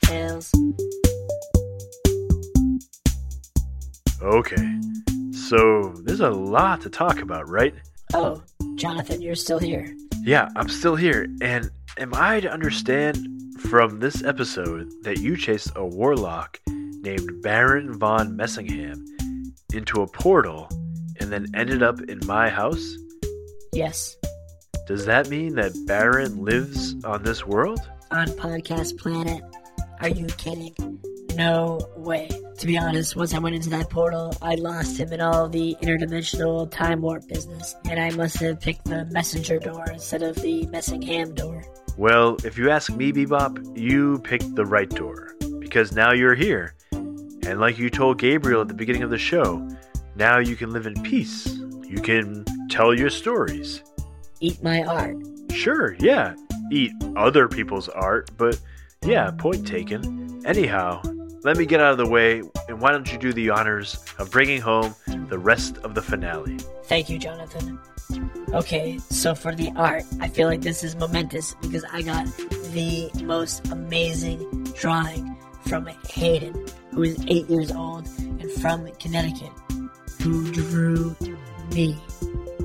Tales. 0.00 0.50
Okay, 4.22 4.80
so 5.32 5.92
there's 6.04 6.20
a 6.20 6.30
lot 6.30 6.80
to 6.80 6.88
talk 6.88 7.20
about, 7.20 7.46
right? 7.50 7.74
Oh, 8.14 8.42
Jonathan, 8.76 9.20
you're 9.20 9.34
still 9.34 9.58
here. 9.58 9.94
Yeah, 10.22 10.48
I'm 10.56 10.68
still 10.68 10.96
here, 10.96 11.26
and 11.42 11.70
am 11.98 12.14
I 12.14 12.40
to 12.40 12.50
understand 12.50 13.18
from 13.58 14.00
this 14.00 14.24
episode 14.24 14.90
that 15.02 15.18
you 15.18 15.36
chased 15.36 15.72
a 15.76 15.84
warlock 15.84 16.58
named 16.66 17.42
Baron 17.42 17.98
von 17.98 18.36
Messingham 18.36 19.04
into 19.74 20.00
a 20.00 20.06
portal 20.06 20.68
and 21.20 21.30
then 21.30 21.46
ended 21.54 21.82
up 21.82 22.00
in 22.02 22.20
my 22.26 22.48
house? 22.48 22.96
Yes, 23.72 24.16
Does 24.86 25.06
that 25.06 25.28
mean 25.28 25.54
that 25.54 25.72
Baron 25.86 26.44
lives 26.44 26.96
on 27.04 27.22
this 27.22 27.46
world? 27.46 27.78
on 28.10 28.26
Podcast 28.26 28.98
Planet. 28.98 29.40
Are 30.00 30.08
you 30.08 30.26
kidding? 30.36 30.74
No 31.36 31.78
way. 31.96 32.28
To 32.58 32.66
be 32.66 32.76
honest, 32.76 33.14
once 33.14 33.32
I 33.32 33.38
went 33.38 33.54
into 33.54 33.70
that 33.70 33.88
portal, 33.88 34.34
I 34.42 34.56
lost 34.56 34.98
him 34.98 35.12
in 35.12 35.20
all 35.20 35.48
the 35.48 35.76
interdimensional 35.80 36.68
time 36.70 37.02
warp 37.02 37.28
business, 37.28 37.76
and 37.88 38.00
I 38.00 38.10
must 38.10 38.38
have 38.40 38.60
picked 38.60 38.86
the 38.86 39.04
messenger 39.06 39.60
door 39.60 39.84
instead 39.92 40.22
of 40.24 40.34
the 40.42 40.66
Messingham 40.66 41.34
door. 41.36 41.64
Well, 41.96 42.36
if 42.44 42.58
you 42.58 42.68
ask 42.70 42.92
me, 42.92 43.12
BeeBop, 43.12 43.78
you 43.78 44.18
picked 44.24 44.56
the 44.56 44.66
right 44.66 44.88
door. 44.90 45.34
Because 45.60 45.92
now 45.92 46.12
you're 46.12 46.34
here. 46.34 46.74
And 46.90 47.60
like 47.60 47.78
you 47.78 47.90
told 47.90 48.18
Gabriel 48.18 48.60
at 48.62 48.68
the 48.68 48.74
beginning 48.74 49.04
of 49.04 49.10
the 49.10 49.18
show, 49.18 49.66
now 50.20 50.38
you 50.38 50.54
can 50.54 50.70
live 50.70 50.86
in 50.86 51.02
peace. 51.02 51.46
You 51.82 52.00
can 52.02 52.44
tell 52.68 52.92
your 52.92 53.08
stories. 53.08 53.82
Eat 54.40 54.62
my 54.62 54.82
art. 54.82 55.16
Sure, 55.50 55.96
yeah, 55.98 56.34
eat 56.70 56.92
other 57.16 57.48
people's 57.48 57.88
art, 57.88 58.30
but 58.36 58.60
yeah, 59.02 59.30
point 59.30 59.66
taken. 59.66 60.42
Anyhow, 60.44 61.00
let 61.42 61.56
me 61.56 61.64
get 61.64 61.80
out 61.80 61.92
of 61.92 61.98
the 61.98 62.08
way, 62.08 62.42
and 62.68 62.80
why 62.82 62.92
don't 62.92 63.10
you 63.10 63.18
do 63.18 63.32
the 63.32 63.48
honors 63.48 63.98
of 64.18 64.30
bringing 64.30 64.60
home 64.60 64.94
the 65.28 65.38
rest 65.38 65.78
of 65.78 65.94
the 65.94 66.02
finale? 66.02 66.58
Thank 66.84 67.08
you, 67.08 67.18
Jonathan. 67.18 67.78
Okay, 68.52 68.98
so 69.08 69.34
for 69.34 69.54
the 69.54 69.72
art, 69.74 70.04
I 70.20 70.28
feel 70.28 70.48
like 70.48 70.60
this 70.60 70.84
is 70.84 70.96
momentous 70.96 71.54
because 71.62 71.84
I 71.90 72.02
got 72.02 72.26
the 72.72 73.10
most 73.24 73.66
amazing 73.68 74.64
drawing 74.78 75.34
from 75.66 75.86
Hayden, 76.10 76.66
who 76.92 77.04
is 77.04 77.24
eight 77.26 77.48
years 77.48 77.72
old 77.72 78.06
and 78.18 78.50
from 78.52 78.86
Connecticut, 78.98 79.52
drew 80.20 81.16
me. 81.72 81.98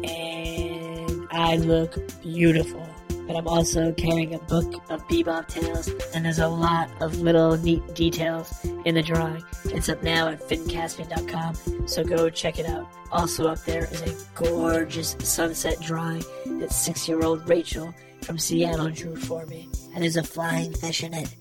And 0.04 1.28
I 1.32 1.58
look 1.58 1.98
beautiful. 2.22 2.86
But 3.28 3.38
I'm 3.38 3.48
also 3.48 3.92
carrying 3.94 4.36
a 4.36 4.40
book 4.40 4.72
of 4.92 5.08
BeeBop 5.08 5.48
Tales, 5.48 5.90
and 6.14 6.24
there's 6.24 6.38
a 6.38 6.48
lot 6.48 6.92
of 7.02 7.22
little 7.22 7.58
neat 7.58 7.96
details 7.96 8.54
in 8.86 8.94
the 8.94 9.02
drawing. 9.02 9.44
It's 9.66 9.90
up 9.90 10.04
now 10.04 10.28
at 10.28 10.48
finncaspian.com, 10.48 11.88
so 11.88 12.04
go 12.04 12.30
check 12.30 12.60
it 12.60 12.68
out. 12.68 12.88
Also 13.12 13.48
up 13.48 13.64
there 13.66 13.86
is 13.86 14.04
a 14.04 14.16
gorgeous 14.36 15.16
sunset 15.24 15.82
drawing 15.82 16.24
that 16.60 16.72
six-year-old 16.72 17.50
Rachel 17.50 17.92
from 18.22 18.38
Seattle 18.38 18.92
drew 18.92 19.16
for 19.16 19.44
me, 19.48 19.70
and 19.96 20.04
there's 20.04 20.18
a 20.18 20.24
flying 20.24 20.72
fish 20.74 21.04
in 21.04 21.16
it. 21.16 21.36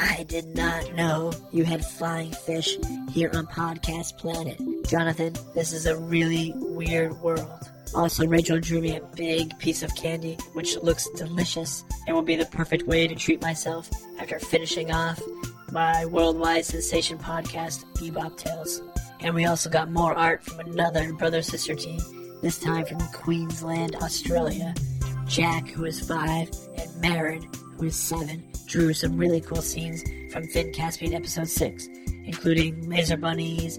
I 0.00 0.24
did 0.24 0.46
not 0.56 0.94
know 0.94 1.32
you 1.52 1.62
had 1.62 1.84
flying 1.84 2.32
fish 2.32 2.76
here 3.12 3.30
on 3.34 3.46
Podcast 3.46 4.18
Planet. 4.18 4.58
Jonathan, 4.88 5.34
this 5.54 5.72
is 5.72 5.86
a 5.86 5.96
really 5.96 6.52
weird 6.56 7.12
world. 7.20 7.70
Also, 7.94 8.26
Rachel 8.26 8.60
drew 8.60 8.80
me 8.80 8.96
a 8.96 9.02
big 9.16 9.58
piece 9.58 9.82
of 9.82 9.94
candy, 9.96 10.36
which 10.52 10.76
looks 10.78 11.08
delicious 11.16 11.84
and 12.06 12.14
will 12.14 12.22
be 12.22 12.36
the 12.36 12.46
perfect 12.46 12.86
way 12.86 13.08
to 13.08 13.14
treat 13.14 13.42
myself 13.42 13.90
after 14.18 14.38
finishing 14.38 14.92
off 14.92 15.20
my 15.72 16.06
worldwide 16.06 16.64
sensation 16.64 17.18
podcast, 17.18 17.84
BeeBop 17.94 18.36
Tales. 18.36 18.82
And 19.20 19.34
we 19.34 19.46
also 19.46 19.68
got 19.68 19.90
more 19.90 20.14
art 20.14 20.42
from 20.42 20.60
another 20.60 21.12
brother 21.14 21.42
sister 21.42 21.74
team, 21.74 22.00
this 22.42 22.58
time 22.58 22.86
from 22.86 23.00
Queensland, 23.12 23.96
Australia. 23.96 24.74
Jack, 25.26 25.68
who 25.68 25.84
is 25.84 26.00
five, 26.00 26.50
and 26.76 27.00
Marin, 27.00 27.48
who 27.76 27.86
is 27.86 27.96
seven, 27.96 28.50
drew 28.66 28.92
some 28.92 29.16
really 29.16 29.40
cool 29.40 29.62
scenes 29.62 30.02
from 30.32 30.46
Finn 30.48 30.72
Caspian 30.72 31.14
episode 31.14 31.48
6, 31.48 31.88
including 32.24 32.88
laser 32.88 33.16
bunnies 33.16 33.78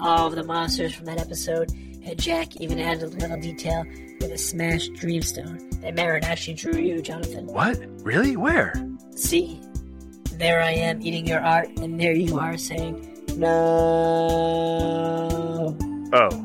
all 0.00 0.26
of 0.26 0.34
the 0.34 0.44
monsters 0.44 0.94
from 0.94 1.06
that 1.06 1.18
episode. 1.18 1.70
And 2.04 2.18
Jack 2.18 2.56
even 2.56 2.78
added 2.78 3.02
a 3.02 3.08
little 3.08 3.40
detail 3.40 3.84
with 4.20 4.32
a 4.32 4.38
smashed 4.38 4.92
dreamstone 4.94 5.80
that 5.82 5.94
Marin 5.94 6.24
actually 6.24 6.54
drew 6.54 6.78
you, 6.78 7.02
Jonathan. 7.02 7.46
What? 7.46 7.78
Really? 8.02 8.36
Where? 8.36 8.72
See, 9.14 9.60
there 10.32 10.60
I 10.62 10.70
am 10.72 11.02
eating 11.02 11.26
your 11.26 11.40
art, 11.40 11.68
and 11.78 12.00
there 12.00 12.14
you 12.14 12.38
are 12.38 12.56
saying, 12.56 13.24
No. 13.36 13.48
Oh. 16.12 16.44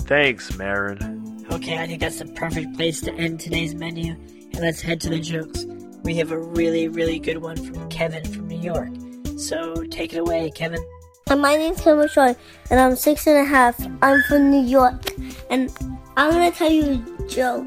Thanks, 0.00 0.56
Marin. 0.56 1.44
Okay, 1.52 1.78
I 1.78 1.86
think 1.86 2.00
that's 2.00 2.18
the 2.18 2.26
perfect 2.26 2.74
place 2.76 3.00
to 3.02 3.12
end 3.14 3.40
today's 3.40 3.74
menu, 3.74 4.12
and 4.12 4.60
let's 4.60 4.80
head 4.80 5.00
to 5.02 5.10
the 5.10 5.20
jokes. 5.20 5.64
We 6.02 6.14
have 6.16 6.30
a 6.30 6.38
really, 6.38 6.88
really 6.88 7.18
good 7.18 7.38
one 7.38 7.56
from 7.56 7.88
Kevin 7.88 8.24
from 8.24 8.48
New 8.48 8.60
York. 8.60 8.90
So 9.36 9.74
take 9.84 10.12
it 10.12 10.18
away, 10.18 10.50
Kevin. 10.54 10.84
My 11.28 11.56
name's 11.56 11.80
Kevin 11.80 12.06
Short, 12.06 12.36
and 12.70 12.78
I'm 12.78 12.94
six 12.94 13.26
and 13.26 13.36
a 13.36 13.44
half. 13.44 13.74
I'm 14.00 14.22
from 14.28 14.48
New 14.48 14.62
York, 14.62 15.10
and 15.50 15.74
I'm 16.16 16.30
gonna 16.30 16.52
tell 16.52 16.70
you 16.70 17.02
a 17.18 17.28
joke. 17.28 17.66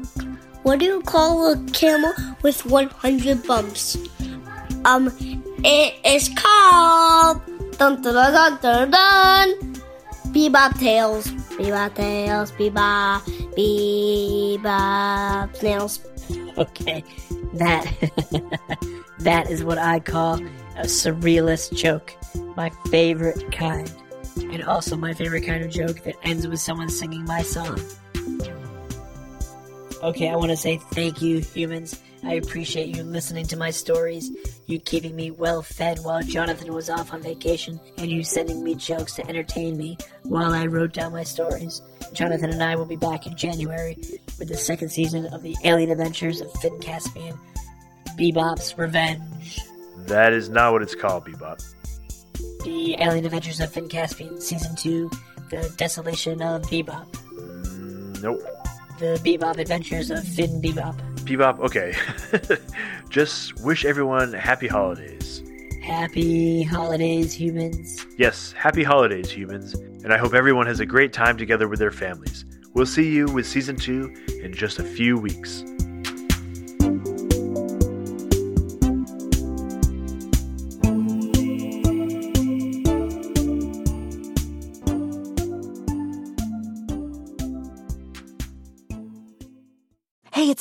What 0.62 0.78
do 0.78 0.86
you 0.86 1.02
call 1.02 1.52
a 1.52 1.58
camel 1.66 2.14
with 2.42 2.64
100 2.64 3.46
bumps? 3.46 3.98
Um, 4.86 5.12
it 5.62 5.94
is 6.06 6.30
called 6.34 7.42
dun 7.76 8.00
dun 8.00 8.14
dun 8.14 8.32
dun 8.32 8.58
dun 8.62 8.90
dun. 8.90 9.52
BeeBop 10.32 10.80
tails, 10.80 11.26
bebop 11.60 11.94
tails, 11.94 12.52
bebop, 12.52 13.20
bebop 13.52 15.56
snails. 15.56 16.00
Okay, 16.56 17.04
that 17.54 17.84
that 19.18 19.50
is 19.50 19.62
what 19.62 19.78
I 19.78 20.00
call 20.00 20.36
a 20.76 20.84
surrealist 20.84 21.76
joke. 21.76 22.16
My 22.56 22.70
favorite 22.90 23.52
kind. 23.52 23.92
And 24.36 24.62
also 24.64 24.96
my 24.96 25.14
favorite 25.14 25.44
kind 25.44 25.64
of 25.64 25.70
joke 25.70 26.02
that 26.04 26.14
ends 26.22 26.46
with 26.46 26.60
someone 26.60 26.88
singing 26.88 27.24
my 27.24 27.42
song. 27.42 27.78
Okay, 30.02 30.28
I 30.28 30.36
want 30.36 30.50
to 30.50 30.56
say 30.56 30.78
thank 30.92 31.20
you, 31.20 31.40
humans. 31.40 32.00
I 32.22 32.34
appreciate 32.34 32.94
you 32.94 33.02
listening 33.02 33.46
to 33.46 33.56
my 33.56 33.70
stories, 33.70 34.30
you 34.66 34.78
keeping 34.78 35.16
me 35.16 35.30
well 35.30 35.62
fed 35.62 36.00
while 36.02 36.22
Jonathan 36.22 36.72
was 36.72 36.90
off 36.90 37.12
on 37.14 37.22
vacation, 37.22 37.80
and 37.96 38.10
you 38.10 38.22
sending 38.22 38.62
me 38.62 38.74
jokes 38.74 39.14
to 39.14 39.26
entertain 39.26 39.76
me 39.76 39.96
while 40.24 40.52
I 40.52 40.66
wrote 40.66 40.92
down 40.92 41.12
my 41.12 41.22
stories. 41.22 41.80
Jonathan 42.12 42.50
and 42.50 42.62
I 42.62 42.76
will 42.76 42.84
be 42.84 42.96
back 42.96 43.26
in 43.26 43.36
January 43.36 43.96
with 44.38 44.48
the 44.48 44.56
second 44.56 44.90
season 44.90 45.26
of 45.26 45.42
the 45.42 45.56
Alien 45.64 45.90
Adventures 45.90 46.40
of 46.40 46.52
Finn 46.60 46.78
Caspian, 46.80 47.38
BeeBop's 48.18 48.76
Revenge. 48.76 49.58
That 50.06 50.32
is 50.32 50.48
not 50.50 50.72
what 50.72 50.82
it's 50.82 50.94
called, 50.94 51.24
BeeBop. 51.24 51.74
The 52.64 52.96
Alien 53.00 53.24
Adventures 53.24 53.60
of 53.60 53.72
Finn 53.72 53.88
Caspian, 53.88 54.40
Season 54.40 54.74
2, 54.76 55.10
The 55.50 55.72
Desolation 55.76 56.42
of 56.42 56.62
BeeBop. 56.62 57.06
Mm, 57.32 58.22
Nope. 58.22 58.40
The 58.98 59.18
BeeBop 59.24 59.58
Adventures 59.58 60.10
of 60.10 60.22
Finn 60.24 60.60
BeeBop. 60.60 60.96
Bebop, 61.24 61.58
okay. 61.60 61.94
Just 63.10 63.60
wish 63.62 63.84
everyone 63.84 64.32
happy 64.32 64.66
holidays. 64.68 65.42
Happy 65.82 66.62
holidays, 66.62 67.32
humans. 67.32 68.06
Yes, 68.18 68.52
happy 68.52 68.82
holidays, 68.82 69.30
humans. 69.30 69.74
And 70.04 70.12
I 70.12 70.18
hope 70.18 70.34
everyone 70.34 70.66
has 70.66 70.80
a 70.80 70.86
great 70.86 71.12
time 71.12 71.36
together 71.38 71.68
with 71.68 71.78
their 71.78 71.90
families. 71.90 72.44
We'll 72.74 72.86
see 72.86 73.10
you 73.10 73.26
with 73.26 73.46
season 73.46 73.76
two 73.76 74.14
in 74.42 74.52
just 74.52 74.78
a 74.78 74.84
few 74.84 75.16
weeks. 75.18 75.64